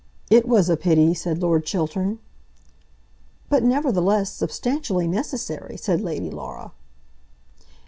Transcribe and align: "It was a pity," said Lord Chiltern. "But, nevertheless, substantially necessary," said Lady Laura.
"It 0.31 0.47
was 0.47 0.67
a 0.67 0.75
pity," 0.75 1.13
said 1.13 1.43
Lord 1.43 1.63
Chiltern. 1.63 2.17
"But, 3.49 3.61
nevertheless, 3.61 4.31
substantially 4.33 5.05
necessary," 5.07 5.77
said 5.77 6.01
Lady 6.01 6.31
Laura. 6.31 6.71